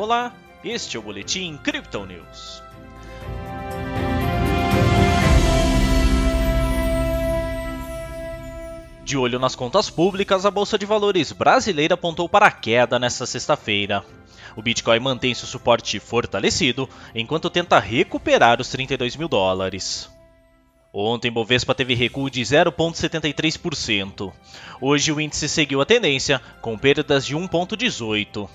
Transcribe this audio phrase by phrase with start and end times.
[0.00, 0.32] Olá,
[0.62, 2.62] este é o Boletim Crypto News.
[9.02, 13.26] De olho nas contas públicas, a Bolsa de Valores brasileira apontou para a queda nesta
[13.26, 14.04] sexta-feira.
[14.54, 20.08] O Bitcoin mantém seu suporte fortalecido, enquanto tenta recuperar os 32 mil dólares.
[20.94, 24.32] Ontem, Bovespa teve recuo de 0,73%.
[24.80, 28.48] Hoje, o índice seguiu a tendência, com perdas de 1,18%.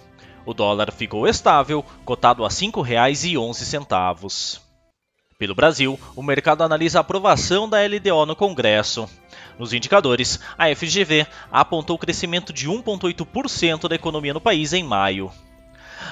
[0.45, 4.59] O dólar ficou estável, cotado a R$ 5,11.
[5.39, 9.09] Pelo Brasil, o mercado analisa a aprovação da LDO no Congresso.
[9.57, 15.31] Nos indicadores, a FGV apontou crescimento de 1,8% da economia no país em maio.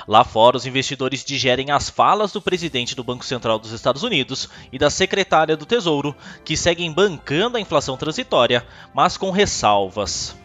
[0.07, 4.49] Lá fora, os investidores digerem as falas do presidente do Banco Central dos Estados Unidos
[4.71, 10.35] e da secretária do Tesouro, que seguem bancando a inflação transitória, mas com ressalvas.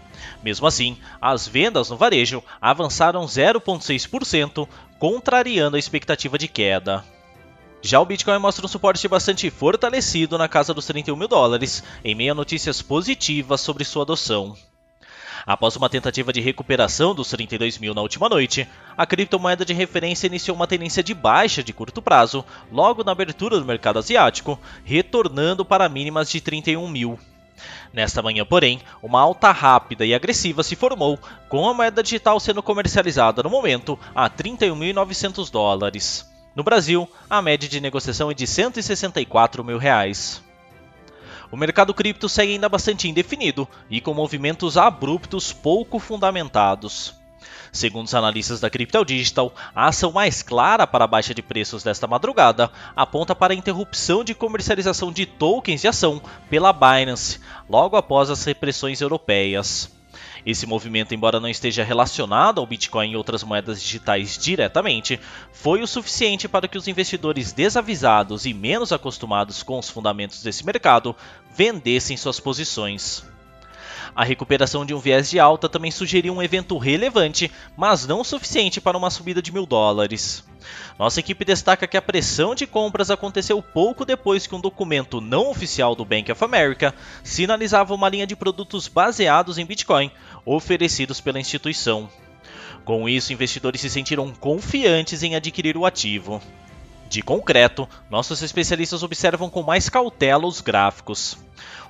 [0.43, 4.69] Mesmo assim, as vendas no varejo avançaram 0,6%,
[4.99, 7.05] contrariando a expectativa de queda.
[7.83, 12.15] Já o Bitcoin mostra um suporte bastante fortalecido na casa dos 31 mil dólares, em
[12.15, 14.57] meio a notícias positivas sobre sua adoção.
[15.47, 20.27] Após uma tentativa de recuperação dos 32 mil na última noite, a criptomoeda de referência
[20.27, 25.65] iniciou uma tendência de baixa de curto prazo logo na abertura do mercado asiático, retornando
[25.65, 27.17] para mínimas de 31 mil.
[27.93, 31.19] Nesta manhã, porém, uma alta rápida e agressiva se formou,
[31.49, 36.31] com a moeda digital sendo comercializada no momento a 31.900 dólares.
[36.55, 40.43] No Brasil, a média de negociação é de 164 mil reais.
[41.51, 47.15] O mercado cripto segue ainda bastante indefinido e com movimentos abruptos pouco fundamentados.
[47.73, 51.83] Segundo os analistas da Crypto Digital, a ação mais clara para a baixa de preços
[51.83, 57.97] desta madrugada aponta para a interrupção de comercialização de tokens de ação pela Binance, logo
[57.97, 59.95] após as repressões europeias.
[60.47, 65.19] Esse movimento, embora não esteja relacionado ao Bitcoin e outras moedas digitais diretamente,
[65.53, 70.65] foi o suficiente para que os investidores desavisados e menos acostumados com os fundamentos desse
[70.65, 71.17] mercado
[71.57, 73.25] vendessem suas posições.
[74.15, 78.81] A recuperação de um viés de alta também sugeriu um evento relevante, mas não suficiente
[78.81, 80.45] para uma subida de mil dólares.
[80.99, 85.51] Nossa equipe destaca que a pressão de compras aconteceu pouco depois que um documento não
[85.51, 90.11] oficial do Bank of America sinalizava uma linha de produtos baseados em Bitcoin
[90.45, 92.09] oferecidos pela instituição.
[92.85, 96.41] Com isso, investidores se sentiram confiantes em adquirir o ativo.
[97.09, 101.39] De concreto, nossos especialistas observam com mais cautela os gráficos.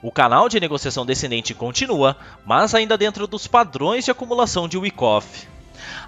[0.02, 5.48] O canal de negociação descendente continua, mas ainda dentro dos padrões de acumulação de Wyckoff.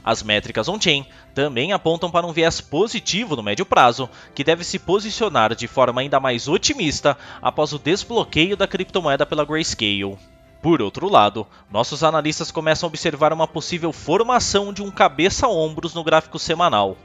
[0.05, 4.79] As métricas on-chain também apontam para um viés positivo no médio prazo, que deve se
[4.79, 10.19] posicionar de forma ainda mais otimista após o desbloqueio da criptomoeda pela Grayscale.
[10.61, 16.03] Por outro lado, nossos analistas começam a observar uma possível formação de um cabeça-ombros no
[16.03, 16.97] gráfico semanal.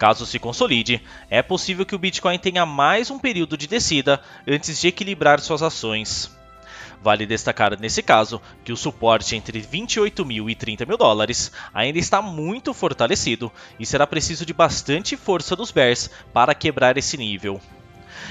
[0.00, 4.18] Caso se consolide, é possível que o Bitcoin tenha mais um período de descida
[4.48, 6.34] antes de equilibrar suas ações.
[7.02, 11.98] Vale destacar nesse caso que o suporte entre 28 mil e 30 mil dólares ainda
[11.98, 17.60] está muito fortalecido e será preciso de bastante força dos bears para quebrar esse nível.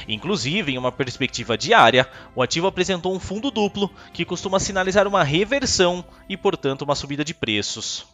[0.07, 5.24] Inclusive, em uma perspectiva diária, o ativo apresentou um fundo duplo que costuma sinalizar uma
[5.24, 8.07] reversão e, portanto, uma subida de preços.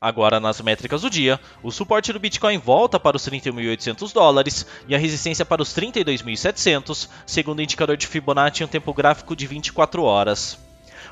[0.00, 4.94] Agora, nas métricas do dia, o suporte do Bitcoin volta para os 31.800 dólares e
[4.94, 9.48] a resistência para os 32.700, segundo o indicador de Fibonacci em um tempo gráfico de
[9.48, 10.56] 24 horas.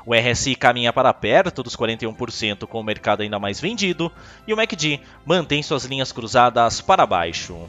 [0.05, 4.09] O RSI caminha para perto dos 41% com o mercado ainda mais vendido
[4.47, 7.67] e o MACD mantém suas linhas cruzadas para baixo.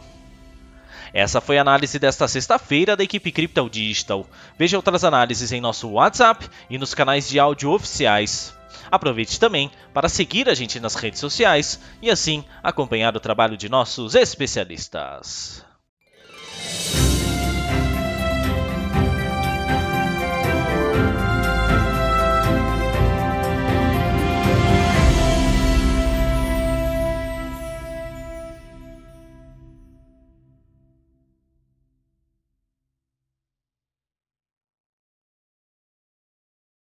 [1.13, 4.25] Essa foi a análise desta sexta-feira da equipe Crypto Digital.
[4.57, 8.57] Veja outras análises em nosso WhatsApp e nos canais de áudio oficiais.
[8.91, 13.69] Aproveite também para seguir a gente nas redes sociais e assim acompanhar o trabalho de
[13.69, 15.68] nossos especialistas.